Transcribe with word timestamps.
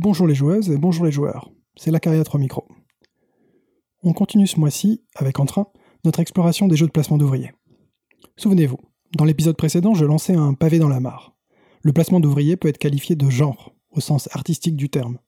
Bonjour 0.00 0.28
les 0.28 0.34
joueuses 0.36 0.70
et 0.70 0.78
bonjour 0.78 1.04
les 1.04 1.10
joueurs, 1.10 1.50
c'est 1.74 1.90
la 1.90 1.98
carrière 1.98 2.22
3 2.22 2.38
micros. 2.38 2.68
On 4.04 4.12
continue 4.12 4.46
ce 4.46 4.60
mois-ci, 4.60 5.02
avec 5.16 5.40
Entrain, 5.40 5.66
notre 6.04 6.20
exploration 6.20 6.68
des 6.68 6.76
jeux 6.76 6.86
de 6.86 6.92
placement 6.92 7.18
d'ouvriers. 7.18 7.50
Souvenez-vous, 8.36 8.78
dans 9.16 9.24
l'épisode 9.24 9.56
précédent, 9.56 9.94
je 9.94 10.04
lançais 10.04 10.36
un 10.36 10.54
pavé 10.54 10.78
dans 10.78 10.88
la 10.88 11.00
mare. 11.00 11.36
Le 11.82 11.92
placement 11.92 12.20
d'ouvriers 12.20 12.56
peut 12.56 12.68
être 12.68 12.78
qualifié 12.78 13.16
de 13.16 13.28
genre, 13.28 13.74
au 13.90 13.98
sens 13.98 14.28
artistique 14.30 14.76
du 14.76 14.88
terme. 14.88 15.18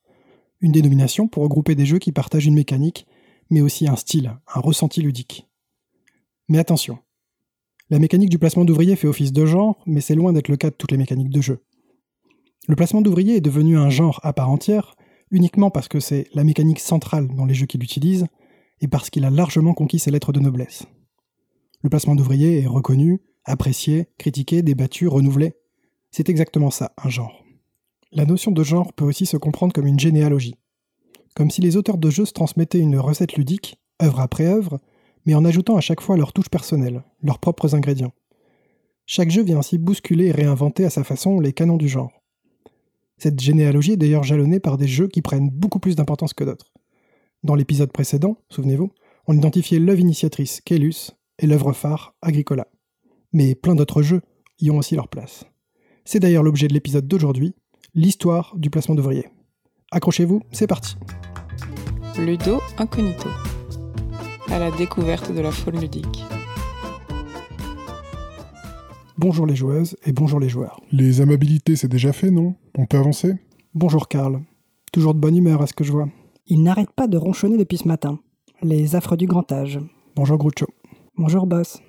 Une 0.60 0.70
dénomination 0.70 1.26
pour 1.26 1.42
regrouper 1.42 1.74
des 1.74 1.84
jeux 1.84 1.98
qui 1.98 2.12
partagent 2.12 2.46
une 2.46 2.54
mécanique, 2.54 3.08
mais 3.50 3.62
aussi 3.62 3.88
un 3.88 3.96
style, 3.96 4.38
un 4.54 4.60
ressenti 4.60 5.02
ludique. 5.02 5.48
Mais 6.48 6.58
attention, 6.58 7.00
la 7.88 7.98
mécanique 7.98 8.30
du 8.30 8.38
placement 8.38 8.64
d'ouvriers 8.64 8.94
fait 8.94 9.08
office 9.08 9.32
de 9.32 9.46
genre, 9.46 9.82
mais 9.84 10.00
c'est 10.00 10.14
loin 10.14 10.32
d'être 10.32 10.46
le 10.46 10.56
cas 10.56 10.70
de 10.70 10.76
toutes 10.76 10.92
les 10.92 10.96
mécaniques 10.96 11.30
de 11.30 11.40
jeu. 11.40 11.58
Le 12.68 12.76
placement 12.76 13.00
d'ouvriers 13.00 13.36
est 13.36 13.40
devenu 13.40 13.78
un 13.78 13.90
genre 13.90 14.20
à 14.22 14.32
part 14.32 14.50
entière, 14.50 14.94
uniquement 15.30 15.70
parce 15.70 15.88
que 15.88 16.00
c'est 16.00 16.26
la 16.34 16.44
mécanique 16.44 16.80
centrale 16.80 17.28
dans 17.34 17.46
les 17.46 17.54
jeux 17.54 17.66
qu'il 17.66 17.82
utilise, 17.82 18.26
et 18.80 18.88
parce 18.88 19.10
qu'il 19.10 19.24
a 19.24 19.30
largement 19.30 19.74
conquis 19.74 19.98
ses 19.98 20.10
lettres 20.10 20.32
de 20.32 20.40
noblesse. 20.40 20.84
Le 21.82 21.90
placement 21.90 22.14
d'ouvriers 22.14 22.60
est 22.60 22.66
reconnu, 22.66 23.22
apprécié, 23.44 24.08
critiqué, 24.18 24.62
débattu, 24.62 25.08
renouvelé. 25.08 25.54
C'est 26.10 26.28
exactement 26.28 26.70
ça, 26.70 26.92
un 27.02 27.08
genre. 27.08 27.44
La 28.12 28.26
notion 28.26 28.50
de 28.50 28.62
genre 28.62 28.92
peut 28.92 29.04
aussi 29.04 29.26
se 29.26 29.36
comprendre 29.36 29.72
comme 29.72 29.86
une 29.86 30.00
généalogie. 30.00 30.56
Comme 31.34 31.50
si 31.50 31.60
les 31.60 31.76
auteurs 31.76 31.98
de 31.98 32.10
jeux 32.10 32.24
se 32.24 32.32
transmettaient 32.32 32.80
une 32.80 32.98
recette 32.98 33.34
ludique, 33.34 33.78
œuvre 34.02 34.20
après 34.20 34.46
œuvre, 34.46 34.80
mais 35.26 35.34
en 35.34 35.44
ajoutant 35.44 35.76
à 35.76 35.80
chaque 35.80 36.00
fois 36.00 36.16
leur 36.16 36.32
touche 36.32 36.48
personnelle, 36.48 37.04
leurs 37.22 37.38
propres 37.38 37.74
ingrédients. 37.74 38.12
Chaque 39.06 39.30
jeu 39.30 39.42
vient 39.42 39.58
ainsi 39.58 39.78
bousculer 39.78 40.26
et 40.26 40.32
réinventer 40.32 40.84
à 40.84 40.90
sa 40.90 41.04
façon 41.04 41.40
les 41.40 41.52
canons 41.52 41.76
du 41.76 41.88
genre. 41.88 42.19
Cette 43.22 43.38
généalogie 43.38 43.92
est 43.92 43.96
d'ailleurs 43.98 44.22
jalonnée 44.22 44.60
par 44.60 44.78
des 44.78 44.88
jeux 44.88 45.06
qui 45.06 45.20
prennent 45.20 45.50
beaucoup 45.50 45.78
plus 45.78 45.94
d'importance 45.94 46.32
que 46.32 46.42
d'autres. 46.42 46.72
Dans 47.42 47.54
l'épisode 47.54 47.92
précédent, 47.92 48.38
souvenez-vous, 48.48 48.92
on 49.26 49.36
identifiait 49.36 49.78
l'œuvre 49.78 50.00
initiatrice, 50.00 50.62
Kelus, 50.62 51.10
et 51.38 51.46
l'œuvre 51.46 51.74
phare, 51.74 52.14
Agricola. 52.22 52.66
Mais 53.34 53.54
plein 53.54 53.74
d'autres 53.74 54.00
jeux 54.00 54.22
y 54.58 54.70
ont 54.70 54.78
aussi 54.78 54.94
leur 54.94 55.08
place. 55.08 55.44
C'est 56.06 56.18
d'ailleurs 56.18 56.42
l'objet 56.42 56.66
de 56.66 56.72
l'épisode 56.72 57.06
d'aujourd'hui, 57.06 57.54
l'histoire 57.94 58.54
du 58.56 58.70
placement 58.70 58.94
d'ouvriers. 58.94 59.28
Accrochez-vous, 59.90 60.40
c'est 60.50 60.66
parti. 60.66 60.96
Ludo 62.16 62.58
Incognito. 62.78 63.28
À 64.48 64.58
la 64.58 64.70
découverte 64.70 65.30
de 65.30 65.42
la 65.42 65.50
faune 65.50 65.78
ludique. 65.78 66.24
Bonjour 69.18 69.44
les 69.44 69.56
joueuses 69.56 69.98
et 70.06 70.12
bonjour 70.12 70.40
les 70.40 70.48
joueurs. 70.48 70.80
Les 70.90 71.20
amabilités, 71.20 71.76
c'est 71.76 71.86
déjà 71.86 72.14
fait, 72.14 72.30
non? 72.30 72.54
On 72.78 72.86
peut 72.86 72.98
avancer? 72.98 73.34
Bonjour 73.74 74.08
Karl. 74.08 74.40
Toujours 74.92 75.14
de 75.14 75.20
bonne 75.20 75.36
humeur 75.36 75.60
à 75.62 75.66
ce 75.66 75.72
que 75.72 75.84
je 75.84 75.92
vois. 75.92 76.08
Il 76.46 76.62
n'arrête 76.62 76.90
pas 76.90 77.08
de 77.08 77.16
ronchonner 77.16 77.56
depuis 77.56 77.78
ce 77.78 77.88
matin. 77.88 78.20
Les 78.62 78.94
affres 78.94 79.16
du 79.16 79.26
grand 79.26 79.50
âge. 79.50 79.80
Bonjour 80.14 80.38
Groucho. 80.38 80.66
Bonjour 81.16 81.46
boss. 81.46 81.82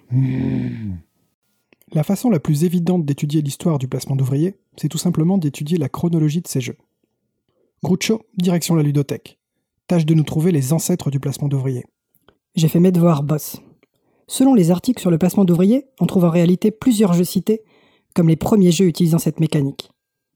La 1.93 2.03
façon 2.03 2.29
la 2.29 2.39
plus 2.39 2.63
évidente 2.63 3.05
d'étudier 3.05 3.41
l'histoire 3.41 3.77
du 3.77 3.87
placement 3.87 4.15
d'ouvriers, 4.15 4.55
c'est 4.77 4.87
tout 4.87 4.97
simplement 4.97 5.37
d'étudier 5.37 5.77
la 5.77 5.89
chronologie 5.89 6.41
de 6.41 6.47
ces 6.47 6.61
jeux. 6.61 6.77
Groucho, 7.83 8.21
direction 8.37 8.75
la 8.75 8.83
ludothèque. 8.83 9.39
Tâche 9.87 10.05
de 10.05 10.13
nous 10.13 10.23
trouver 10.23 10.51
les 10.51 10.73
ancêtres 10.73 11.11
du 11.11 11.19
placement 11.19 11.47
d'ouvriers. 11.47 11.85
J'ai 12.55 12.67
fait 12.67 12.79
mes 12.79 12.91
devoirs, 12.91 13.23
boss. 13.23 13.61
Selon 14.27 14.53
les 14.53 14.71
articles 14.71 15.01
sur 15.01 15.11
le 15.11 15.17
placement 15.17 15.45
d'ouvriers, 15.45 15.85
on 15.99 16.05
trouve 16.05 16.25
en 16.25 16.29
réalité 16.29 16.71
plusieurs 16.71 17.13
jeux 17.13 17.23
cités 17.23 17.61
comme 18.15 18.29
les 18.29 18.35
premiers 18.35 18.71
jeux 18.71 18.87
utilisant 18.87 19.19
cette 19.19 19.39
mécanique, 19.39 19.91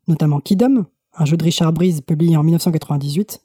notamment 0.08 0.39
Kidom, 0.39 0.86
un 1.14 1.25
jeu 1.25 1.38
de 1.38 1.44
Richard 1.44 1.73
Breeze 1.73 2.02
publié 2.02 2.38
en 2.38 2.44
1998, 2.44 3.42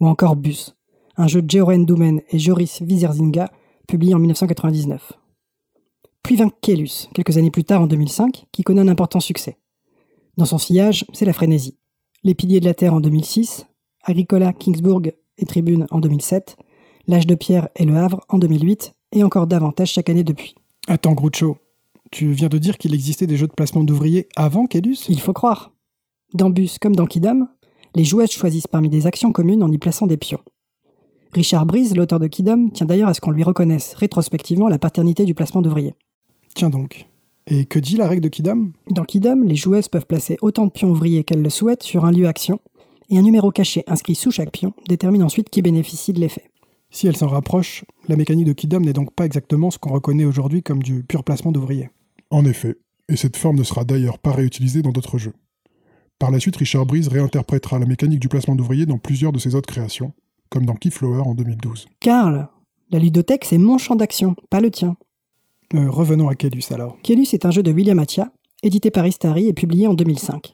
ou 0.00 0.08
encore 0.08 0.36
Bus, 0.36 0.76
un 1.16 1.26
jeu 1.26 1.42
de 1.42 1.50
Jeroen 1.50 1.84
Doumen 1.84 2.22
et 2.30 2.38
Joris 2.38 2.80
Wieserzinga, 2.80 3.50
publié 3.86 4.14
en 4.14 4.18
1999. 4.18 5.12
Puis 6.22 6.36
vint 6.36 6.50
Kelus, 6.62 7.08
quelques 7.14 7.36
années 7.36 7.50
plus 7.50 7.64
tard 7.64 7.82
en 7.82 7.86
2005, 7.86 8.46
qui 8.52 8.62
connaît 8.62 8.82
un 8.82 8.88
important 8.88 9.20
succès. 9.20 9.58
Dans 10.36 10.44
son 10.44 10.58
sillage, 10.58 11.04
c'est 11.12 11.24
la 11.24 11.32
frénésie. 11.32 11.76
Les 12.22 12.34
Piliers 12.34 12.60
de 12.60 12.66
la 12.66 12.74
Terre 12.74 12.94
en 12.94 13.00
2006, 13.00 13.66
Agricola, 14.04 14.52
Kingsburg 14.52 15.12
et 15.38 15.46
Tribune 15.46 15.86
en 15.90 16.00
2007, 16.00 16.56
L'Âge 17.06 17.26
de 17.26 17.34
Pierre 17.34 17.68
et 17.76 17.84
Le 17.84 17.96
Havre 17.96 18.20
en 18.28 18.38
2008, 18.38 18.94
et 19.12 19.24
encore 19.24 19.46
davantage 19.46 19.92
chaque 19.92 20.08
année 20.08 20.22
depuis. 20.22 20.54
Attends 20.86 21.14
Groucho, 21.14 21.58
tu 22.10 22.32
viens 22.32 22.48
de 22.48 22.58
dire 22.58 22.78
qu'il 22.78 22.94
existait 22.94 23.26
des 23.26 23.36
jeux 23.36 23.46
de 23.46 23.52
placement 23.52 23.84
d'ouvriers 23.84 24.28
avant 24.36 24.66
Kelus 24.66 25.06
Il 25.08 25.20
faut 25.20 25.32
croire. 25.32 25.72
Dans 26.32 26.50
Bus 26.50 26.78
comme 26.78 26.94
dans 26.94 27.06
Kidam, 27.06 27.48
les 27.96 28.04
joueurs 28.04 28.28
choisissent 28.28 28.68
parmi 28.68 28.88
des 28.88 29.06
actions 29.06 29.32
communes 29.32 29.64
en 29.64 29.72
y 29.72 29.78
plaçant 29.78 30.06
des 30.06 30.16
pions. 30.16 30.40
Richard 31.32 31.66
Breeze, 31.66 31.96
l'auteur 31.96 32.20
de 32.20 32.28
Kidam, 32.28 32.70
tient 32.70 32.86
d'ailleurs 32.86 33.08
à 33.08 33.14
ce 33.14 33.20
qu'on 33.20 33.32
lui 33.32 33.42
reconnaisse 33.42 33.94
rétrospectivement 33.94 34.68
la 34.68 34.78
paternité 34.78 35.24
du 35.24 35.34
placement 35.34 35.62
d'ouvriers. 35.62 35.94
Tiens 36.54 36.70
donc. 36.70 37.06
Et 37.46 37.64
que 37.64 37.78
dit 37.80 37.96
la 37.96 38.06
règle 38.06 38.22
de 38.22 38.28
Kidam? 38.28 38.72
Dans 38.90 39.04
Kidam, 39.04 39.44
les 39.44 39.56
joueuses 39.56 39.88
peuvent 39.88 40.06
placer 40.06 40.36
autant 40.40 40.66
de 40.66 40.70
pions 40.70 40.90
ouvriers 40.90 41.24
qu'elles 41.24 41.42
le 41.42 41.50
souhaitent 41.50 41.82
sur 41.82 42.04
un 42.04 42.12
lieu 42.12 42.28
action, 42.28 42.60
et 43.08 43.18
un 43.18 43.22
numéro 43.22 43.50
caché 43.50 43.82
inscrit 43.88 44.14
sous 44.14 44.30
chaque 44.30 44.52
pion 44.52 44.72
détermine 44.88 45.24
ensuite 45.24 45.50
qui 45.50 45.62
bénéficie 45.62 46.12
de 46.12 46.20
l'effet. 46.20 46.44
Si 46.90 47.08
elle 47.08 47.16
s'en 47.16 47.28
rapproche, 47.28 47.84
la 48.08 48.16
mécanique 48.16 48.46
de 48.46 48.52
Kidam 48.52 48.84
n'est 48.84 48.92
donc 48.92 49.12
pas 49.12 49.24
exactement 49.24 49.70
ce 49.70 49.78
qu'on 49.78 49.92
reconnaît 49.92 50.24
aujourd'hui 50.24 50.62
comme 50.62 50.82
du 50.82 51.02
pur 51.02 51.24
placement 51.24 51.50
d'ouvriers. 51.50 51.90
En 52.30 52.44
effet, 52.44 52.76
et 53.08 53.16
cette 53.16 53.36
forme 53.36 53.56
ne 53.56 53.64
sera 53.64 53.84
d'ailleurs 53.84 54.18
pas 54.18 54.32
réutilisée 54.32 54.82
dans 54.82 54.92
d'autres 54.92 55.18
jeux. 55.18 55.34
Par 56.20 56.30
la 56.30 56.38
suite, 56.38 56.56
Richard 56.56 56.84
Breeze 56.84 57.08
réinterprétera 57.08 57.78
la 57.78 57.86
mécanique 57.86 58.20
du 58.20 58.28
placement 58.28 58.54
d'ouvriers 58.54 58.84
dans 58.84 58.98
plusieurs 58.98 59.32
de 59.32 59.38
ses 59.38 59.54
autres 59.54 59.72
créations, 59.72 60.12
comme 60.50 60.66
dans 60.66 60.74
Keyflower 60.74 61.22
en 61.22 61.34
2012. 61.34 61.88
Karl, 61.98 62.46
la 62.90 62.98
ludothèque, 62.98 63.46
c'est 63.46 63.56
mon 63.56 63.78
champ 63.78 63.96
d'action, 63.96 64.36
pas 64.50 64.60
le 64.60 64.70
tien. 64.70 64.98
Euh, 65.74 65.88
revenons 65.88 66.28
à 66.28 66.34
Kelus 66.34 66.72
alors. 66.72 66.98
Kelus 67.02 67.28
est 67.32 67.46
un 67.46 67.50
jeu 67.50 67.62
de 67.62 67.72
William 67.72 67.98
Attia, 67.98 68.32
édité 68.62 68.90
par 68.90 69.06
Istari 69.06 69.48
et 69.48 69.54
publié 69.54 69.86
en 69.86 69.94
2005. 69.94 70.52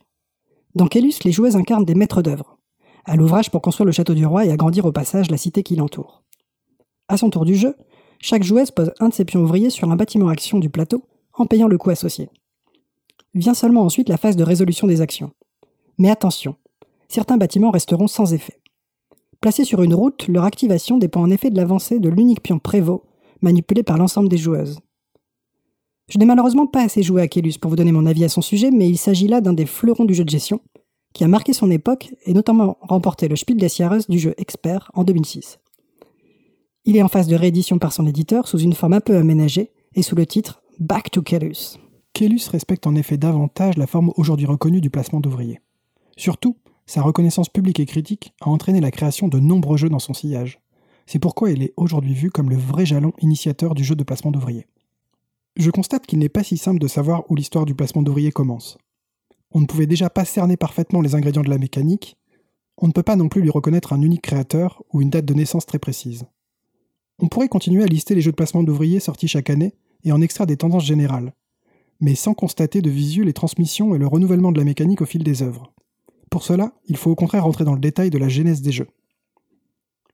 Dans 0.77 0.87
Kelus, 0.87 1.25
les 1.25 1.33
joueuses 1.33 1.57
incarnent 1.57 1.85
des 1.85 1.97
maîtres 1.97 2.23
d'œuvre, 2.23 2.59
à 3.05 3.17
l'ouvrage 3.17 3.51
pour 3.51 3.61
construire 3.61 3.87
le 3.87 3.93
château 3.93 4.15
du 4.15 4.25
roi 4.25 4.47
et 4.47 4.53
agrandir 4.53 4.85
au 4.85 4.93
passage 4.93 5.33
la 5.33 5.37
cité 5.37 5.65
qui 5.65 5.75
l'entoure. 5.75 6.23
À 7.09 7.17
son 7.17 7.29
tour 7.29 7.45
du 7.45 7.57
jeu, 7.57 7.75
chaque 8.21 8.45
joueuse 8.45 8.71
pose 8.71 8.93
un 9.01 9.09
de 9.09 9.15
ses 9.15 9.25
pions 9.25 9.43
ouvriers 9.43 9.71
sur 9.71 9.91
un 9.91 9.97
bâtiment 9.97 10.29
action 10.29 10.61
du 10.61 10.71
plateau 10.71 11.03
en 11.35 11.47
payant 11.47 11.67
le 11.67 11.77
coût 11.77 11.91
associé. 11.91 12.29
Vient 13.35 13.55
seulement 13.55 13.83
ensuite 13.83 14.09
la 14.09 14.17
phase 14.17 14.37
de 14.37 14.45
résolution 14.45 14.87
des 14.87 15.01
actions. 15.01 15.33
Mais 15.99 16.11
attention, 16.11 16.57
certains 17.09 17.37
bâtiments 17.37 17.71
resteront 17.71 18.07
sans 18.07 18.33
effet. 18.35 18.61
Placés 19.41 19.65
sur 19.65 19.83
une 19.83 19.95
route, 19.95 20.29
leur 20.29 20.45
activation 20.45 20.99
dépend 20.99 21.23
en 21.23 21.31
effet 21.31 21.51
de 21.51 21.57
l'avancée 21.57 21.99
de 21.99 22.09
l'unique 22.09 22.43
pion 22.43 22.59
prévôt, 22.59 23.05
manipulé 23.43 23.83
par 23.83 23.99
l'ensemble 23.99 24.29
des 24.29 24.39
joueuses. 24.39 24.81
Je 26.09 26.19
n'ai 26.19 26.25
malheureusement 26.25 26.67
pas 26.67 26.85
assez 26.85 27.03
joué 27.03 27.23
à 27.23 27.29
Kelus 27.29 27.59
pour 27.61 27.71
vous 27.71 27.77
donner 27.77 27.93
mon 27.93 28.07
avis 28.07 28.25
à 28.25 28.29
son 28.29 28.41
sujet, 28.41 28.71
mais 28.71 28.89
il 28.89 28.97
s'agit 28.97 29.29
là 29.29 29.41
d'un 29.41 29.53
des 29.53 29.67
fleurons 29.67 30.05
du 30.05 30.15
jeu 30.15 30.25
de 30.25 30.31
gestion, 30.31 30.61
qui 31.13 31.25
a 31.25 31.29
marqué 31.29 31.53
son 31.53 31.71
époque 31.71 32.15
et 32.25 32.35
notamment 32.35 32.79
remporté 32.81 33.27
le 33.27 33.37
Spiel 33.37 33.59
des 33.59 33.69
Jahres 33.69 34.09
du 34.09 34.19
jeu 34.19 34.35
Expert 34.37 34.91
en 34.95 35.03
2006. 35.03 35.59
Il 36.85 36.97
est 36.97 37.03
en 37.03 37.09
phase 37.09 37.27
de 37.27 37.35
réédition 37.35 37.79
par 37.79 37.93
son 37.93 38.07
éditeur 38.07 38.47
sous 38.47 38.59
une 38.59 38.75
forme 38.75 38.93
un 38.93 39.01
peu 39.01 39.17
aménagée 39.17 39.73
et 39.95 40.03
sous 40.03 40.15
le 40.15 40.27
titre 40.27 40.63
Back 40.79 41.11
to 41.11 41.23
Kelus. 41.23 41.79
Kelus 42.13 42.49
respecte 42.51 42.87
en 42.87 42.95
effet 42.95 43.17
davantage 43.17 43.77
la 43.77 43.87
forme 43.87 44.13
aujourd'hui 44.17 44.47
reconnue 44.47 44.81
du 44.81 44.91
placement 44.91 45.21
d'ouvriers. 45.21 45.61
Surtout, 46.17 46.57
sa 46.87 47.03
reconnaissance 47.03 47.49
publique 47.49 47.81
et 47.81 47.87
critique 47.87 48.33
a 48.41 48.49
entraîné 48.49 48.81
la 48.81 48.91
création 48.91 49.29
de 49.29 49.39
nombreux 49.39 49.77
jeux 49.77 49.89
dans 49.89 49.99
son 49.99 50.15
sillage. 50.15 50.61
C'est 51.07 51.19
pourquoi 51.19 51.51
il 51.51 51.63
est 51.63 51.75
aujourd'hui 51.77 52.15
vu 52.15 52.31
comme 52.31 52.51
le 52.51 52.57
vrai 52.57 52.87
jalon 52.87 53.13
initiateur 53.21 53.75
du 53.75 53.85
jeu 53.85 53.95
de 53.95 54.05
placement 54.05 54.31
d'ouvriers. 54.31 54.67
Je 55.57 55.71
constate 55.71 56.07
qu'il 56.07 56.19
n'est 56.19 56.29
pas 56.29 56.43
si 56.43 56.57
simple 56.57 56.81
de 56.81 56.89
savoir 56.89 57.31
où 57.31 57.35
l'histoire 57.35 57.65
du 57.65 57.75
placement 57.75 58.03
d'ouvriers 58.03 58.33
commence. 58.33 58.79
On 59.53 59.61
ne 59.61 59.67
pouvait 59.67 59.87
déjà 59.87 60.11
pas 60.11 60.25
cerner 60.25 60.57
parfaitement 60.57 61.01
les 61.01 61.15
ingrédients 61.15 61.43
de 61.43 61.51
la 61.51 61.59
mécanique, 61.59 62.17
on 62.79 62.89
ne 62.89 62.93
peut 62.93 63.03
pas 63.03 63.17
non 63.17 63.29
plus 63.29 63.41
lui 63.41 63.51
reconnaître 63.51 63.95
un 63.95 64.03
unique 64.03 64.23
créateur 64.23 64.83
ou 64.93 65.01
une 65.01 65.09
date 65.09 65.25
de 65.25 65.33
naissance 65.33 65.65
très 65.65 65.79
précise. 65.79 66.27
On 67.19 67.29
pourrait 67.29 67.49
continuer 67.49 67.83
à 67.83 67.87
lister 67.87 68.15
les 68.15 68.21
jeux 68.21 68.33
de 68.33 68.37
placement 68.37 68.63
d'ouvriers 68.63 69.01
sortis 69.01 69.29
chaque 69.29 69.49
année 69.49 69.75
et 70.05 70.13
en 70.13 70.21
extraire 70.21 70.47
des 70.47 70.59
tendances 70.59 70.85
générales, 70.85 71.33
mais 72.01 72.15
sans 72.15 72.35
constater 72.35 72.83
de 72.83 72.91
visu 72.91 73.25
les 73.25 73.33
transmissions 73.33 73.95
et 73.95 73.99
le 73.99 74.07
renouvellement 74.07 74.53
de 74.53 74.59
la 74.59 74.65
mécanique 74.65 75.01
au 75.01 75.07
fil 75.07 75.25
des 75.25 75.43
œuvres. 75.43 75.73
Pour 76.31 76.43
cela, 76.43 76.73
il 76.87 76.97
faut 76.97 77.11
au 77.11 77.15
contraire 77.15 77.45
rentrer 77.45 77.65
dans 77.65 77.75
le 77.75 77.81
détail 77.81 78.11
de 78.11 78.19
la 78.19 78.29
genèse 78.29 78.63
des 78.63 78.73
jeux. 78.73 78.89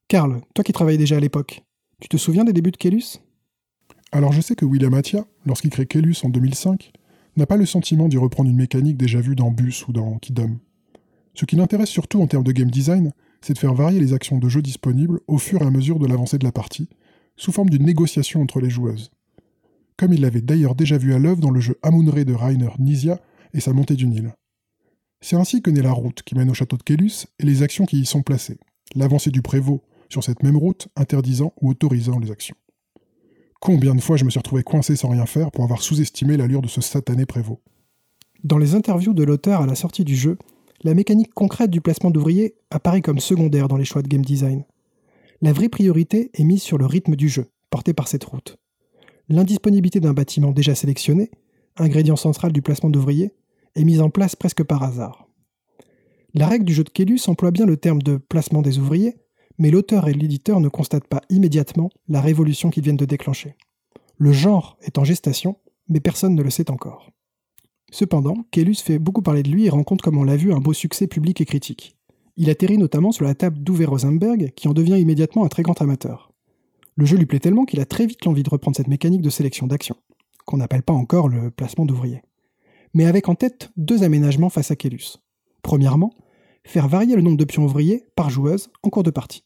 Karl, 0.08 0.40
toi 0.54 0.62
qui 0.64 0.72
travaillais 0.72 0.98
déjà 0.98 1.16
à 1.16 1.20
l'époque, 1.20 1.62
tu 2.00 2.08
te 2.08 2.16
souviens 2.16 2.44
des 2.44 2.52
débuts 2.52 2.70
de 2.70 2.76
Kelus? 2.76 3.20
Alors 4.12 4.32
je 4.32 4.40
sais 4.40 4.54
que 4.54 4.66
William 4.66 4.92
Attia, 4.92 5.24
lorsqu'il 5.46 5.70
crée 5.70 5.86
Kelus 5.86 6.16
en 6.22 6.28
2005, 6.28 6.92
n'a 7.36 7.46
pas 7.46 7.56
le 7.56 7.64
sentiment 7.64 8.08
d'y 8.08 8.18
reprendre 8.18 8.50
une 8.50 8.56
mécanique 8.56 8.98
déjà 8.98 9.20
vue 9.20 9.36
dans 9.36 9.50
Bus 9.50 9.88
ou 9.88 9.92
dans 9.92 10.18
Kidom. 10.18 10.58
Ce 11.34 11.46
qui 11.46 11.56
l'intéresse 11.56 11.88
surtout 11.88 12.20
en 12.20 12.26
termes 12.26 12.44
de 12.44 12.52
game 12.52 12.70
design, 12.70 13.12
c'est 13.40 13.54
de 13.54 13.58
faire 13.58 13.72
varier 13.72 14.00
les 14.00 14.12
actions 14.12 14.38
de 14.38 14.48
jeu 14.48 14.60
disponibles 14.60 15.20
au 15.28 15.38
fur 15.38 15.62
et 15.62 15.66
à 15.66 15.70
mesure 15.70 15.98
de 15.98 16.06
l'avancée 16.06 16.38
de 16.38 16.44
la 16.44 16.52
partie, 16.52 16.90
sous 17.36 17.52
forme 17.52 17.70
d'une 17.70 17.86
négociation 17.86 18.42
entre 18.42 18.60
les 18.60 18.68
joueuses. 18.68 19.10
Comme 19.96 20.12
il 20.12 20.20
l'avait 20.20 20.42
d'ailleurs 20.42 20.74
déjà 20.74 20.98
vu 20.98 21.14
à 21.14 21.18
l'œuvre 21.18 21.40
dans 21.40 21.50
le 21.50 21.60
jeu 21.60 21.78
Amun-Re 21.82 22.24
de 22.24 22.34
Rainer 22.34 22.70
Nizia 22.78 23.18
et 23.54 23.60
sa 23.60 23.72
montée 23.72 23.94
du 23.94 24.06
Nil. 24.06 24.34
C'est 25.22 25.36
ainsi 25.36 25.62
que 25.62 25.70
naît 25.70 25.82
la 25.82 25.92
route 25.92 26.22
qui 26.22 26.34
mène 26.34 26.50
au 26.50 26.54
château 26.54 26.76
de 26.76 26.82
Kélus 26.82 27.28
et 27.38 27.46
les 27.46 27.62
actions 27.62 27.86
qui 27.86 28.00
y 28.00 28.06
sont 28.06 28.22
placées, 28.22 28.58
l'avancée 28.96 29.30
du 29.30 29.40
prévôt 29.40 29.80
sur 30.08 30.24
cette 30.24 30.42
même 30.42 30.56
route 30.56 30.88
interdisant 30.96 31.54
ou 31.62 31.70
autorisant 31.70 32.18
les 32.18 32.32
actions. 32.32 32.56
Combien 33.60 33.94
de 33.94 34.00
fois 34.00 34.16
je 34.16 34.24
me 34.24 34.30
suis 34.30 34.40
retrouvé 34.40 34.64
coincé 34.64 34.96
sans 34.96 35.10
rien 35.10 35.24
faire 35.24 35.52
pour 35.52 35.62
avoir 35.62 35.80
sous-estimé 35.80 36.36
l'allure 36.36 36.60
de 36.60 36.66
ce 36.66 36.80
satané 36.80 37.24
prévôt? 37.24 37.60
Dans 38.42 38.58
les 38.58 38.74
interviews 38.74 39.14
de 39.14 39.22
l'auteur 39.22 39.60
à 39.60 39.66
la 39.66 39.76
sortie 39.76 40.02
du 40.02 40.16
jeu, 40.16 40.36
la 40.82 40.92
mécanique 40.92 41.32
concrète 41.32 41.70
du 41.70 41.80
placement 41.80 42.10
d'ouvriers 42.10 42.56
apparaît 42.70 43.00
comme 43.00 43.20
secondaire 43.20 43.68
dans 43.68 43.76
les 43.76 43.84
choix 43.84 44.02
de 44.02 44.08
game 44.08 44.24
design. 44.24 44.64
La 45.40 45.52
vraie 45.52 45.68
priorité 45.68 46.32
est 46.34 46.42
mise 46.42 46.62
sur 46.62 46.78
le 46.78 46.86
rythme 46.86 47.14
du 47.14 47.28
jeu, 47.28 47.46
porté 47.70 47.92
par 47.92 48.08
cette 48.08 48.24
route. 48.24 48.58
L'indisponibilité 49.28 50.00
d'un 50.00 50.14
bâtiment 50.14 50.50
déjà 50.50 50.74
sélectionné, 50.74 51.30
ingrédient 51.76 52.16
central 52.16 52.52
du 52.52 52.60
placement 52.60 52.90
d'ouvriers, 52.90 53.32
est 53.74 53.84
mise 53.84 54.00
en 54.00 54.10
place 54.10 54.36
presque 54.36 54.62
par 54.62 54.82
hasard. 54.82 55.28
La 56.34 56.46
règle 56.46 56.64
du 56.64 56.72
jeu 56.72 56.84
de 56.84 56.90
Kélus 56.90 57.28
emploie 57.28 57.50
bien 57.50 57.66
le 57.66 57.76
terme 57.76 58.02
de 58.02 58.16
placement 58.16 58.62
des 58.62 58.78
ouvriers, 58.78 59.16
mais 59.58 59.70
l'auteur 59.70 60.08
et 60.08 60.14
l'éditeur 60.14 60.60
ne 60.60 60.68
constatent 60.68 61.06
pas 61.06 61.22
immédiatement 61.28 61.90
la 62.08 62.20
révolution 62.20 62.70
qu'ils 62.70 62.82
viennent 62.82 62.96
de 62.96 63.04
déclencher. 63.04 63.56
Le 64.16 64.32
genre 64.32 64.78
est 64.82 64.98
en 64.98 65.04
gestation, 65.04 65.56
mais 65.88 66.00
personne 66.00 66.34
ne 66.34 66.42
le 66.42 66.50
sait 66.50 66.70
encore. 66.70 67.10
Cependant, 67.90 68.46
Kélus 68.50 68.76
fait 68.76 68.98
beaucoup 68.98 69.20
parler 69.20 69.42
de 69.42 69.50
lui 69.50 69.66
et 69.66 69.70
rencontre, 69.70 70.02
comme 70.02 70.16
on 70.16 70.24
l'a 70.24 70.36
vu, 70.36 70.52
un 70.52 70.60
beau 70.60 70.72
succès 70.72 71.06
public 71.06 71.40
et 71.42 71.44
critique. 71.44 71.98
Il 72.36 72.48
atterrit 72.48 72.78
notamment 72.78 73.12
sur 73.12 73.26
la 73.26 73.34
table 73.34 73.62
d'Uwe 73.62 73.84
Rosenberg, 73.84 74.52
qui 74.56 74.68
en 74.68 74.72
devient 74.72 74.98
immédiatement 74.98 75.44
un 75.44 75.48
très 75.48 75.62
grand 75.62 75.80
amateur. 75.82 76.32
Le 76.96 77.04
jeu 77.04 77.18
lui 77.18 77.26
plaît 77.26 77.40
tellement 77.40 77.66
qu'il 77.66 77.80
a 77.80 77.84
très 77.84 78.06
vite 78.06 78.24
l'envie 78.24 78.42
de 78.42 78.50
reprendre 78.50 78.76
cette 78.76 78.88
mécanique 78.88 79.20
de 79.20 79.30
sélection 79.30 79.66
d'action, 79.66 79.96
qu'on 80.46 80.56
n'appelle 80.56 80.82
pas 80.82 80.94
encore 80.94 81.28
le 81.28 81.50
placement 81.50 81.84
d'ouvriers. 81.84 82.22
Mais 82.94 83.06
avec 83.06 83.28
en 83.28 83.34
tête 83.34 83.70
deux 83.76 84.02
aménagements 84.02 84.50
face 84.50 84.70
à 84.70 84.76
Kélus. 84.76 85.18
Premièrement, 85.62 86.14
faire 86.64 86.88
varier 86.88 87.16
le 87.16 87.22
nombre 87.22 87.36
de 87.36 87.44
pions 87.44 87.64
ouvriers 87.64 88.04
par 88.16 88.30
joueuse 88.30 88.70
en 88.82 88.90
cours 88.90 89.02
de 89.02 89.10
partie. 89.10 89.44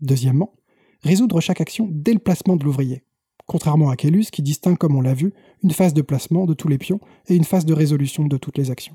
Deuxièmement, 0.00 0.54
résoudre 1.02 1.40
chaque 1.40 1.60
action 1.60 1.88
dès 1.90 2.12
le 2.12 2.18
placement 2.18 2.56
de 2.56 2.64
l'ouvrier, 2.64 3.04
contrairement 3.46 3.90
à 3.90 3.96
Kélus 3.96 4.30
qui 4.30 4.42
distingue, 4.42 4.78
comme 4.78 4.96
on 4.96 5.00
l'a 5.00 5.14
vu, 5.14 5.32
une 5.62 5.72
phase 5.72 5.94
de 5.94 6.02
placement 6.02 6.46
de 6.46 6.54
tous 6.54 6.68
les 6.68 6.78
pions 6.78 7.00
et 7.26 7.34
une 7.34 7.44
phase 7.44 7.64
de 7.64 7.74
résolution 7.74 8.26
de 8.26 8.36
toutes 8.36 8.58
les 8.58 8.70
actions. 8.70 8.94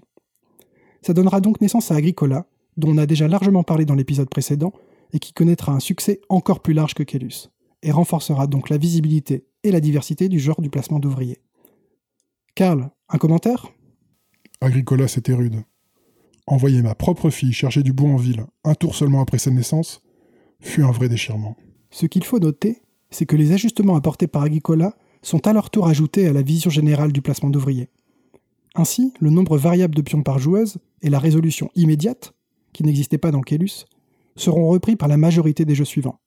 Ça 1.02 1.14
donnera 1.14 1.42
donc 1.42 1.60
naissance 1.60 1.92
à 1.92 1.96
Agricola, 1.96 2.46
dont 2.78 2.90
on 2.90 2.98
a 2.98 3.06
déjà 3.06 3.28
largement 3.28 3.64
parlé 3.64 3.86
dans 3.86 3.96
l'épisode 3.96 4.30
précédent, 4.30 4.74
et 5.12 5.20
qui 5.20 5.34
connaîtra 5.34 5.74
un 5.74 5.80
succès 5.80 6.22
encore 6.30 6.62
plus 6.62 6.74
large 6.74 6.94
que 6.96 7.04
Kélus, 7.04 7.50
et 7.84 7.92
renforcera 7.92 8.48
donc 8.48 8.70
la 8.70 8.78
visibilité 8.78 9.46
et 9.64 9.72
la 9.72 9.80
diversité 9.80 10.30
du 10.30 10.40
genre 10.40 10.62
du 10.62 10.70
placement 10.70 11.00
d'ouvriers. 11.00 11.40
Karl, 12.56 12.90
un 13.14 13.20
commentaire? 13.20 13.72
Agricola, 14.60 15.08
c'était 15.08 15.34
rude. 15.34 15.64
Envoyer 16.48 16.82
ma 16.82 16.96
propre 16.96 17.30
fille 17.30 17.54
chercher 17.54 17.84
du 17.84 17.94
bois 17.94 18.10
en 18.10 18.18
ville, 18.18 18.46
un 18.64 18.74
tour 18.74 18.96
seulement 18.96 19.22
après 19.22 19.38
sa 19.38 19.52
naissance, 19.52 20.02
fut 20.60 20.84
un 20.84 20.92
vrai 20.92 21.10
déchirement. 21.10 21.56
Ce 21.92 22.08
qu'il 22.08 22.24
faut 22.24 22.40
noter, 22.40 22.82
c'est 23.12 23.28
que 23.28 23.36
les 23.36 23.52
ajustements 23.52 23.96
apportés 23.96 24.28
par 24.28 24.42
Agricola 24.42 24.96
sont 25.22 25.46
à 25.48 25.54
leur 25.54 25.70
tour 25.70 25.88
ajoutés 25.88 26.28
à 26.28 26.34
la 26.34 26.42
vision 26.42 26.72
générale 26.72 27.12
du 27.12 27.22
placement 27.22 27.52
d'ouvriers. 27.52 27.90
Ainsi, 28.74 29.14
le 29.20 29.30
nombre 29.30 29.58
variable 29.58 29.94
de 29.94 30.02
pions 30.02 30.24
par 30.24 30.40
joueuse 30.40 30.78
et 31.04 31.10
la 31.12 31.20
résolution 31.20 31.70
immédiate, 31.76 32.34
qui 32.74 32.84
n'existait 32.84 33.20
pas 33.20 33.30
dans 33.30 33.42
Kélus, 33.42 33.86
seront 34.36 34.68
repris 34.68 34.96
par 34.96 35.08
la 35.08 35.18
majorité 35.18 35.66
des 35.66 35.76
jeux 35.76 35.86
suivants. 35.86 36.20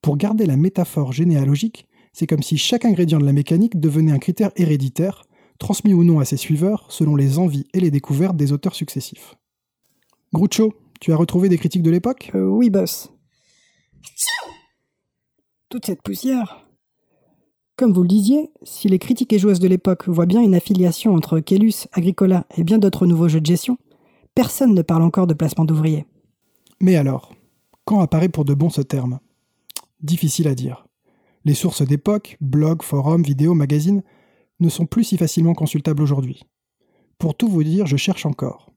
Pour 0.00 0.16
garder 0.16 0.46
la 0.46 0.56
métaphore 0.56 1.12
généalogique, 1.12 1.88
c'est 2.12 2.28
comme 2.28 2.44
si 2.44 2.58
chaque 2.58 2.84
ingrédient 2.84 3.18
de 3.18 3.26
la 3.26 3.32
mécanique 3.32 3.80
devenait 3.80 4.12
un 4.12 4.18
critère 4.18 4.52
héréditaire, 4.54 5.24
transmis 5.58 5.94
ou 5.94 6.04
non 6.04 6.20
à 6.20 6.24
ses 6.24 6.36
suiveurs 6.36 6.86
selon 6.90 7.16
les 7.16 7.38
envies 7.38 7.66
et 7.72 7.80
les 7.80 7.90
découvertes 7.90 8.36
des 8.36 8.52
auteurs 8.52 8.74
successifs. 8.74 9.34
Groucho, 10.32 10.74
tu 11.00 11.12
as 11.12 11.16
retrouvé 11.16 11.48
des 11.48 11.58
critiques 11.58 11.82
de 11.82 11.90
l'époque? 11.90 12.30
Euh, 12.34 12.46
oui, 12.46 12.70
boss. 12.70 13.12
Toute 15.68 15.86
cette 15.86 16.02
poussière. 16.02 16.66
Comme 17.76 17.92
vous 17.92 18.02
le 18.02 18.08
disiez, 18.08 18.50
si 18.62 18.88
les 18.88 19.00
critiques 19.00 19.32
et 19.32 19.38
joueuses 19.38 19.58
de 19.58 19.66
l'époque 19.66 20.08
voient 20.08 20.26
bien 20.26 20.40
une 20.40 20.54
affiliation 20.54 21.14
entre 21.14 21.40
Kélus, 21.40 21.88
Agricola 21.92 22.46
et 22.56 22.62
bien 22.62 22.78
d'autres 22.78 23.06
nouveaux 23.06 23.28
jeux 23.28 23.40
de 23.40 23.46
gestion, 23.46 23.78
personne 24.34 24.74
ne 24.74 24.82
parle 24.82 25.02
encore 25.02 25.26
de 25.26 25.34
placement 25.34 25.64
d'ouvriers. 25.64 26.06
Mais 26.80 26.94
alors, 26.94 27.34
quand 27.84 28.00
apparaît 28.00 28.28
pour 28.28 28.44
de 28.44 28.54
bon 28.54 28.70
ce 28.70 28.80
terme? 28.80 29.18
Difficile 30.00 30.48
à 30.48 30.54
dire. 30.54 30.86
Les 31.44 31.54
sources 31.54 31.82
d'époque, 31.82 32.36
blogs, 32.40 32.82
forums, 32.82 33.22
vidéos, 33.22 33.54
magazines, 33.54 34.02
ne 34.60 34.68
sont 34.68 34.86
plus 34.86 35.04
si 35.04 35.16
facilement 35.16 35.54
consultables 35.54 36.02
aujourd'hui. 36.02 36.42
Pour 37.18 37.36
tout 37.36 37.48
vous 37.48 37.64
dire, 37.64 37.86
je 37.86 37.96
cherche 37.96 38.26
encore. 38.26 38.72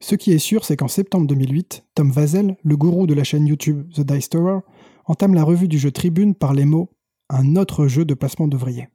Ce 0.00 0.16
qui 0.16 0.32
est 0.32 0.38
sûr, 0.38 0.64
c'est 0.64 0.76
qu'en 0.76 0.88
septembre 0.88 1.26
2008, 1.28 1.84
Tom 1.94 2.10
Vazel, 2.10 2.56
le 2.64 2.76
gourou 2.76 3.06
de 3.06 3.14
la 3.14 3.24
chaîne 3.24 3.46
YouTube 3.46 3.88
The 3.94 4.00
Dice 4.00 4.30
Tower, 4.30 4.60
entame 5.04 5.34
la 5.34 5.44
revue 5.44 5.68
du 5.68 5.78
jeu 5.78 5.92
Tribune 5.92 6.34
par 6.34 6.54
les 6.54 6.64
mots 6.64 6.90
Un 7.28 7.56
autre 7.56 7.86
jeu 7.86 8.04
de 8.04 8.14
placement 8.14 8.48
d'ouvriers. 8.48 8.88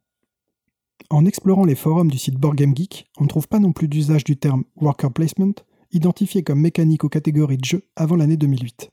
En 1.09 1.25
explorant 1.25 1.63
les 1.63 1.75
forums 1.75 2.11
du 2.11 2.17
site 2.17 2.35
Board 2.35 2.55
Game 2.55 2.75
Geek, 2.75 3.09
on 3.17 3.23
ne 3.23 3.29
trouve 3.29 3.47
pas 3.47 3.59
non 3.59 3.71
plus 3.71 3.87
d'usage 3.87 4.25
du 4.25 4.35
terme 4.35 4.65
worker 4.75 5.13
placement, 5.13 5.53
identifié 5.91 6.43
comme 6.43 6.59
mécanique 6.59 7.05
aux 7.05 7.09
catégories 7.09 7.57
de 7.57 7.65
jeu 7.65 7.83
avant 7.95 8.17
l'année 8.17 8.35
2008. 8.35 8.89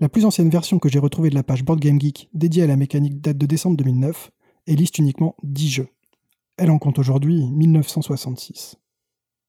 La 0.00 0.08
plus 0.08 0.24
ancienne 0.24 0.50
version 0.50 0.78
que 0.78 0.88
j'ai 0.88 0.98
retrouvée 0.98 1.30
de 1.30 1.36
la 1.36 1.44
page 1.44 1.64
Board 1.64 1.78
Game 1.78 2.00
Geek 2.00 2.28
dédiée 2.34 2.64
à 2.64 2.66
la 2.66 2.76
mécanique 2.76 3.20
date 3.20 3.38
de 3.38 3.46
décembre 3.46 3.76
2009 3.76 4.32
et 4.66 4.74
liste 4.74 4.98
uniquement 4.98 5.36
10 5.44 5.68
jeux. 5.68 5.88
Elle 6.58 6.70
en 6.70 6.78
compte 6.78 6.98
aujourd'hui 6.98 7.50
1966. 7.50 8.76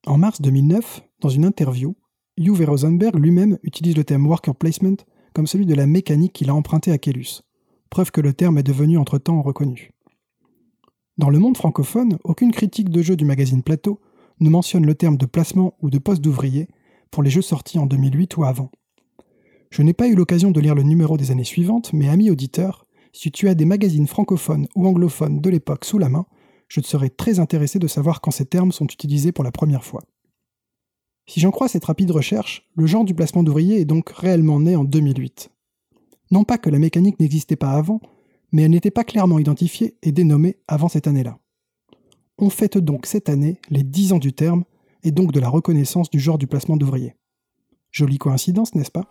En 0.08 0.18
mars 0.18 0.42
2009, 0.42 1.04
dans 1.22 1.30
une 1.30 1.46
interview, 1.46 1.96
Uwe 2.38 2.66
Rosenberg 2.66 3.18
lui-même 3.18 3.58
utilise 3.64 3.96
le 3.96 4.04
terme 4.04 4.28
worker 4.28 4.56
placement 4.56 4.98
comme 5.34 5.48
celui 5.48 5.66
de 5.66 5.74
la 5.74 5.88
mécanique 5.88 6.34
qu'il 6.34 6.50
a 6.50 6.56
emprunté 6.56 6.92
à 6.92 6.98
Kélus, 6.98 7.44
preuve 7.90 8.12
que 8.12 8.20
le 8.20 8.34
terme 8.34 8.58
est 8.58 8.64
devenu 8.64 8.98
entre-temps 8.98 9.42
reconnu. 9.42 9.92
Dans 11.18 11.30
le 11.30 11.40
monde 11.40 11.56
francophone, 11.56 12.18
aucune 12.26 12.52
critique 12.52 12.90
de 12.90 13.02
jeu 13.02 13.16
du 13.16 13.24
magazine 13.24 13.64
Plateau 13.64 14.02
ne 14.42 14.50
mentionne 14.50 14.86
le 14.86 14.96
terme 14.96 15.16
de 15.16 15.26
placement 15.26 15.76
ou 15.82 15.90
de 15.90 16.00
poste 16.00 16.22
d'ouvrier 16.22 16.68
pour 17.10 17.24
les 17.24 17.30
jeux 17.30 17.42
sortis 17.42 17.80
en 17.80 17.86
2008 17.86 18.36
ou 18.36 18.44
avant. 18.44 18.70
Je 19.70 19.82
n'ai 19.82 19.94
pas 19.94 20.10
eu 20.10 20.16
l'occasion 20.16 20.52
de 20.52 20.60
lire 20.60 20.76
le 20.76 20.84
numéro 20.84 21.16
des 21.16 21.32
années 21.32 21.46
suivantes, 21.46 21.94
mais 21.94 22.10
ami 22.10 22.30
auditeur, 22.30 22.86
si 23.14 23.32
tu 23.32 23.48
as 23.48 23.56
des 23.56 23.66
magazines 23.66 24.08
francophones 24.08 24.68
ou 24.76 24.86
anglophones 24.86 25.40
de 25.40 25.50
l'époque 25.50 25.86
sous 25.86 26.00
la 26.00 26.10
main, 26.10 26.26
je 26.68 26.82
serais 26.82 27.10
très 27.10 27.40
intéressé 27.40 27.80
de 27.80 27.88
savoir 27.88 28.22
quand 28.22 28.32
ces 28.32 28.46
termes 28.46 28.72
sont 28.72 28.88
utilisés 28.88 29.32
pour 29.32 29.44
la 29.44 29.52
première 29.52 29.84
fois. 29.84 30.04
Si 31.28 31.40
j'en 31.40 31.52
crois 31.52 31.68
cette 31.68 31.86
rapide 31.86 32.12
recherche, 32.12 32.70
le 32.76 32.88
genre 32.88 33.04
du 33.04 33.14
placement 33.14 33.44
d'ouvrier 33.44 33.82
est 33.82 33.86
donc 33.86 34.10
réellement 34.10 34.60
né 34.60 34.76
en 34.76 34.84
2008. 34.84 35.50
Non 36.32 36.44
pas 36.44 36.58
que 36.58 36.70
la 36.70 36.80
mécanique 36.80 37.20
n'existait 37.20 37.56
pas 37.56 37.72
avant, 37.72 38.00
mais 38.52 38.64
elle 38.64 38.72
n'était 38.72 38.92
pas 38.92 39.04
clairement 39.04 39.40
identifiée 39.40 39.98
et 40.04 40.12
dénommée 40.12 40.58
avant 40.68 40.88
cette 40.88 41.08
année-là. 41.08 41.38
On 42.38 42.50
fête 42.50 42.78
donc 42.78 43.06
cette 43.06 43.30
année 43.30 43.60
les 43.70 43.84
10 43.84 44.14
ans 44.14 44.20
du 44.20 44.34
terme 44.34 44.64
et 45.04 45.12
donc 45.12 45.32
de 45.32 45.40
la 45.40 45.50
reconnaissance 45.50 46.10
du 46.10 46.20
genre 46.20 46.38
du 46.38 46.48
placement 46.48 46.78
d'ouvrier. 46.78 47.16
Jolie 47.92 48.18
coïncidence, 48.18 48.76
n'est-ce 48.76 48.92
pas? 48.92 49.08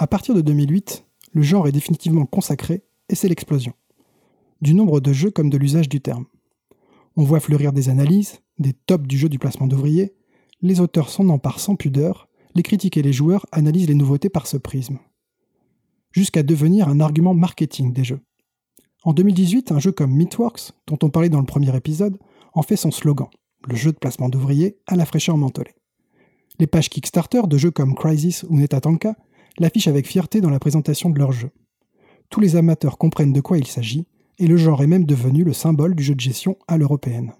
À 0.00 0.06
partir 0.06 0.32
de 0.32 0.42
2008, 0.42 1.04
le 1.32 1.42
genre 1.42 1.66
est 1.66 1.72
définitivement 1.72 2.24
consacré 2.24 2.84
et 3.08 3.16
c'est 3.16 3.28
l'explosion. 3.28 3.72
Du 4.62 4.72
nombre 4.72 5.00
de 5.00 5.12
jeux 5.12 5.32
comme 5.32 5.50
de 5.50 5.58
l'usage 5.58 5.88
du 5.88 6.00
terme. 6.00 6.26
On 7.16 7.24
voit 7.24 7.40
fleurir 7.40 7.72
des 7.72 7.88
analyses, 7.88 8.38
des 8.60 8.74
tops 8.74 9.08
du 9.08 9.18
jeu 9.18 9.28
du 9.28 9.40
placement 9.40 9.66
d'ouvriers, 9.66 10.14
les 10.62 10.78
auteurs 10.78 11.10
s'en 11.10 11.28
emparent 11.28 11.58
sans 11.58 11.74
pudeur, 11.74 12.28
les 12.54 12.62
critiques 12.62 12.96
et 12.96 13.02
les 13.02 13.12
joueurs 13.12 13.44
analysent 13.50 13.88
les 13.88 13.96
nouveautés 13.96 14.28
par 14.28 14.46
ce 14.46 14.56
prisme. 14.56 15.00
Jusqu'à 16.12 16.44
devenir 16.44 16.88
un 16.88 17.00
argument 17.00 17.34
marketing 17.34 17.92
des 17.92 18.04
jeux. 18.04 18.20
En 19.02 19.12
2018, 19.12 19.72
un 19.72 19.80
jeu 19.80 19.90
comme 19.90 20.14
Meatworks, 20.14 20.74
dont 20.86 20.98
on 21.02 21.10
parlait 21.10 21.28
dans 21.28 21.40
le 21.40 21.44
premier 21.44 21.76
épisode, 21.76 22.18
en 22.54 22.62
fait 22.62 22.76
son 22.76 22.92
slogan, 22.92 23.26
le 23.66 23.74
jeu 23.74 23.90
de 23.90 23.98
placement 23.98 24.28
d'ouvriers 24.28 24.78
à 24.86 24.94
la 24.94 25.06
fraîcheur 25.06 25.36
mentholée. 25.36 25.74
Les 26.60 26.68
pages 26.68 26.88
Kickstarter 26.88 27.42
de 27.48 27.58
jeux 27.58 27.72
comme 27.72 27.96
Crisis 27.96 28.44
ou 28.48 28.56
Netatanka 28.56 29.16
l'affichent 29.58 29.88
avec 29.88 30.06
fierté 30.06 30.40
dans 30.40 30.50
la 30.50 30.58
présentation 30.58 31.10
de 31.10 31.18
leur 31.18 31.32
jeu. 31.32 31.50
Tous 32.30 32.40
les 32.40 32.56
amateurs 32.56 32.98
comprennent 32.98 33.32
de 33.32 33.40
quoi 33.40 33.58
il 33.58 33.66
s'agit, 33.66 34.06
et 34.38 34.46
le 34.46 34.56
genre 34.56 34.82
est 34.82 34.86
même 34.86 35.04
devenu 35.04 35.44
le 35.44 35.52
symbole 35.52 35.94
du 35.94 36.02
jeu 36.02 36.14
de 36.14 36.20
gestion 36.20 36.56
à 36.68 36.76
l'européenne. 36.78 37.32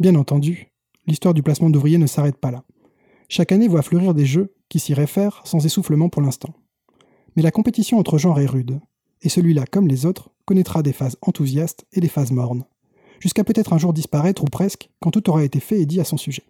Bien 0.00 0.14
entendu, 0.14 0.72
l'histoire 1.06 1.34
du 1.34 1.42
placement 1.42 1.70
d'ouvriers 1.70 1.98
ne 1.98 2.06
s'arrête 2.06 2.38
pas 2.38 2.50
là. 2.50 2.64
Chaque 3.28 3.52
année 3.52 3.68
voit 3.68 3.82
fleurir 3.82 4.14
des 4.14 4.26
jeux 4.26 4.54
qui 4.68 4.78
s'y 4.78 4.94
réfèrent 4.94 5.42
sans 5.44 5.64
essoufflement 5.64 6.08
pour 6.08 6.22
l'instant. 6.22 6.54
Mais 7.36 7.42
la 7.42 7.50
compétition 7.50 7.98
entre 7.98 8.18
genres 8.18 8.40
est 8.40 8.46
rude, 8.46 8.80
et 9.22 9.28
celui-là, 9.28 9.64
comme 9.70 9.88
les 9.88 10.06
autres, 10.06 10.30
connaîtra 10.44 10.82
des 10.82 10.92
phases 10.92 11.16
enthousiastes 11.22 11.86
et 11.92 12.00
des 12.00 12.08
phases 12.08 12.32
mornes, 12.32 12.64
jusqu'à 13.20 13.44
peut-être 13.44 13.72
un 13.72 13.78
jour 13.78 13.92
disparaître 13.92 14.42
ou 14.42 14.46
presque 14.46 14.90
quand 15.00 15.10
tout 15.10 15.30
aura 15.30 15.44
été 15.44 15.60
fait 15.60 15.80
et 15.80 15.86
dit 15.86 16.00
à 16.00 16.04
son 16.04 16.16
sujet. 16.16 16.44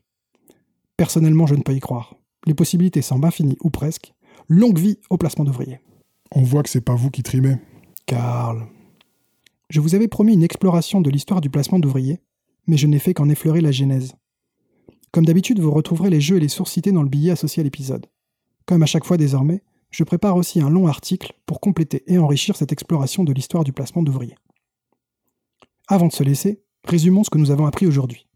Personnellement, 0.97 1.47
je 1.47 1.55
ne 1.55 1.63
peux 1.63 1.75
y 1.75 1.81
croire. 1.81 2.17
Les 2.47 2.55
possibilités 2.55 3.03
semblent 3.03 3.27
infinies 3.27 3.59
ou 3.61 3.71
presque. 3.71 4.15
Longue 4.49 4.79
vie 4.79 4.99
au 5.11 5.17
placement 5.17 5.45
d'ouvriers. 5.45 5.81
On 6.33 6.43
voit 6.43 6.63
que 6.63 6.69
c'est 6.69 6.81
pas 6.81 6.95
vous 6.95 7.11
qui 7.11 7.23
trimez. 7.23 7.57
Karl. 8.07 8.67
Je 9.71 9.81
vous 9.81 9.95
avais 9.95 10.09
promis 10.09 10.35
une 10.35 10.43
exploration 10.43 11.01
de 11.01 11.11
l'histoire 11.11 11.41
du 11.41 11.51
placement 11.51 11.79
d'ouvriers, 11.79 12.21
mais 12.67 12.77
je 12.77 12.87
n'ai 12.87 12.99
fait 12.99 13.15
qu'en 13.15 13.29
effleurer 13.29 13.61
la 13.61 13.73
genèse. 13.73 14.15
Comme 15.13 15.25
d'habitude, 15.25 15.61
vous 15.61 15.71
retrouverez 15.71 16.11
les 16.11 16.21
jeux 16.21 16.37
et 16.37 16.41
les 16.41 16.49
sources 16.49 16.73
cités 16.73 16.93
dans 16.93 17.03
le 17.03 17.09
billet 17.09 17.31
associé 17.31 17.61
à 17.61 17.65
l'épisode. 17.65 18.07
Comme 18.67 18.83
à 18.83 18.87
chaque 18.87 19.05
fois 19.05 19.17
désormais, 19.17 19.63
je 19.91 20.05
prépare 20.05 20.37
aussi 20.37 20.61
un 20.61 20.71
long 20.71 20.87
article 20.87 21.35
pour 21.47 21.61
compléter 21.61 22.03
et 22.07 22.19
enrichir 22.19 22.57
cette 22.57 22.73
exploration 22.73 23.25
de 23.25 23.33
l'histoire 23.33 23.63
du 23.63 23.73
placement 23.73 24.03
d'ouvriers. 24.03 24.37
Avant 25.87 26.07
de 26.07 26.13
se 26.13 26.23
laisser, 26.23 26.63
résumons 26.85 27.25
ce 27.25 27.31
que 27.31 27.39
nous 27.39 27.51
avons 27.51 27.67
appris 27.67 27.87
aujourd'hui. 27.87 28.27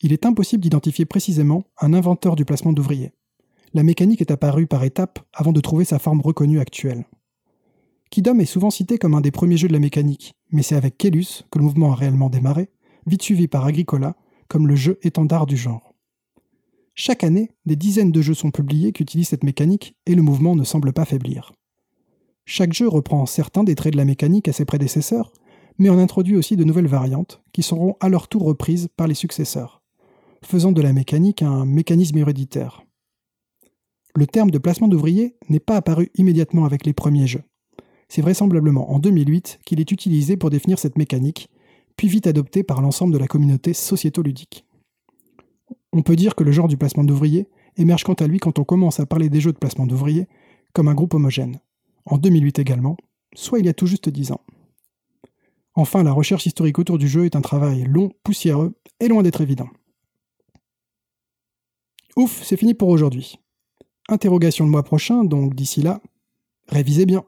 Il 0.00 0.12
est 0.12 0.26
impossible 0.26 0.62
d'identifier 0.62 1.04
précisément 1.04 1.64
un 1.80 1.92
inventeur 1.92 2.36
du 2.36 2.44
placement 2.44 2.72
d'ouvriers. 2.72 3.12
La 3.74 3.82
mécanique 3.82 4.20
est 4.20 4.30
apparue 4.30 4.66
par 4.66 4.84
étapes 4.84 5.18
avant 5.32 5.52
de 5.52 5.60
trouver 5.60 5.84
sa 5.84 5.98
forme 5.98 6.20
reconnue 6.20 6.60
actuelle. 6.60 7.06
Kidom 8.10 8.38
est 8.38 8.46
souvent 8.46 8.70
cité 8.70 8.96
comme 8.96 9.14
un 9.14 9.20
des 9.20 9.30
premiers 9.30 9.56
jeux 9.56 9.68
de 9.68 9.72
la 9.72 9.78
mécanique, 9.78 10.34
mais 10.50 10.62
c'est 10.62 10.76
avec 10.76 10.96
Kellus 10.96 11.44
que 11.50 11.58
le 11.58 11.64
mouvement 11.64 11.92
a 11.92 11.96
réellement 11.96 12.30
démarré, 12.30 12.70
vite 13.06 13.22
suivi 13.22 13.48
par 13.48 13.66
Agricola 13.66 14.16
comme 14.48 14.66
le 14.66 14.76
jeu 14.76 14.98
étendard 15.02 15.46
du 15.46 15.56
genre. 15.56 15.94
Chaque 16.94 17.22
année, 17.22 17.50
des 17.66 17.76
dizaines 17.76 18.12
de 18.12 18.22
jeux 18.22 18.34
sont 18.34 18.50
publiés 18.50 18.92
qui 18.92 19.02
utilisent 19.02 19.28
cette 19.28 19.44
mécanique 19.44 19.94
et 20.06 20.14
le 20.14 20.22
mouvement 20.22 20.56
ne 20.56 20.64
semble 20.64 20.92
pas 20.92 21.04
faiblir. 21.04 21.52
Chaque 22.44 22.72
jeu 22.72 22.88
reprend 22.88 23.26
certains 23.26 23.62
des 23.62 23.74
traits 23.74 23.92
de 23.92 23.98
la 23.98 24.04
mécanique 24.04 24.48
à 24.48 24.52
ses 24.52 24.64
prédécesseurs, 24.64 25.32
mais 25.76 25.90
en 25.90 25.98
introduit 25.98 26.36
aussi 26.36 26.56
de 26.56 26.64
nouvelles 26.64 26.88
variantes 26.88 27.42
qui 27.52 27.62
seront 27.62 27.96
à 28.00 28.08
leur 28.08 28.26
tour 28.26 28.42
reprises 28.42 28.88
par 28.96 29.06
les 29.06 29.14
successeurs, 29.14 29.77
faisant 30.44 30.72
de 30.72 30.82
la 30.82 30.92
mécanique 30.92 31.42
un 31.42 31.64
mécanisme 31.64 32.18
héréditaire. 32.18 32.84
Le 34.14 34.26
terme 34.26 34.50
de 34.50 34.58
placement 34.58 34.88
d'ouvrier 34.88 35.36
n'est 35.48 35.60
pas 35.60 35.76
apparu 35.76 36.10
immédiatement 36.14 36.64
avec 36.64 36.86
les 36.86 36.92
premiers 36.92 37.26
jeux. 37.26 37.44
C'est 38.08 38.22
vraisemblablement 38.22 38.90
en 38.90 38.98
2008 38.98 39.60
qu'il 39.64 39.80
est 39.80 39.92
utilisé 39.92 40.36
pour 40.36 40.50
définir 40.50 40.78
cette 40.78 40.98
mécanique, 40.98 41.48
puis 41.96 42.08
vite 42.08 42.26
adopté 42.26 42.62
par 42.62 42.80
l'ensemble 42.80 43.12
de 43.12 43.18
la 43.18 43.26
communauté 43.26 43.74
sociéto-ludique. 43.74 44.64
On 45.92 46.02
peut 46.02 46.16
dire 46.16 46.34
que 46.34 46.44
le 46.44 46.52
genre 46.52 46.68
du 46.68 46.76
placement 46.76 47.04
d'ouvriers 47.04 47.48
émerge 47.76 48.04
quant 48.04 48.14
à 48.14 48.26
lui 48.26 48.38
quand 48.38 48.58
on 48.58 48.64
commence 48.64 49.00
à 49.00 49.06
parler 49.06 49.28
des 49.28 49.40
jeux 49.40 49.52
de 49.52 49.58
placement 49.58 49.86
d'ouvriers 49.86 50.26
comme 50.72 50.88
un 50.88 50.94
groupe 50.94 51.14
homogène. 51.14 51.60
En 52.06 52.18
2008 52.18 52.58
également, 52.58 52.96
soit 53.34 53.58
il 53.58 53.66
y 53.66 53.68
a 53.68 53.74
tout 53.74 53.86
juste 53.86 54.08
10 54.08 54.32
ans. 54.32 54.40
Enfin, 55.74 56.02
la 56.02 56.12
recherche 56.12 56.46
historique 56.46 56.78
autour 56.78 56.98
du 56.98 57.08
jeu 57.08 57.24
est 57.24 57.36
un 57.36 57.40
travail 57.40 57.84
long, 57.84 58.10
poussiéreux 58.24 58.74
et 59.00 59.08
loin 59.08 59.22
d'être 59.22 59.40
évident. 59.40 59.68
Ouf, 62.16 62.42
c'est 62.42 62.56
fini 62.56 62.74
pour 62.74 62.88
aujourd'hui. 62.88 63.38
Interrogation 64.08 64.64
le 64.64 64.70
mois 64.70 64.82
prochain, 64.82 65.24
donc 65.24 65.54
d'ici 65.54 65.82
là, 65.82 66.00
révisez 66.68 67.06
bien. 67.06 67.24